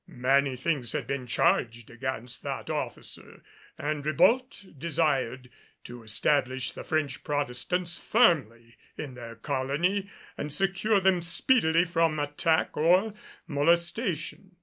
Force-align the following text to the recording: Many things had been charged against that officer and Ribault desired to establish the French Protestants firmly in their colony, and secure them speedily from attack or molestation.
Many 0.07 0.55
things 0.55 0.93
had 0.93 1.05
been 1.05 1.27
charged 1.27 1.91
against 1.91 2.41
that 2.41 2.71
officer 2.71 3.43
and 3.77 4.03
Ribault 4.03 4.65
desired 4.75 5.51
to 5.83 6.01
establish 6.01 6.71
the 6.71 6.83
French 6.83 7.23
Protestants 7.23 7.99
firmly 7.99 8.77
in 8.97 9.13
their 9.13 9.35
colony, 9.35 10.09
and 10.39 10.51
secure 10.51 10.99
them 10.99 11.21
speedily 11.21 11.85
from 11.85 12.17
attack 12.17 12.75
or 12.75 13.13
molestation. 13.45 14.55